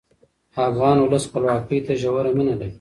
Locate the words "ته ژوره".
1.85-2.31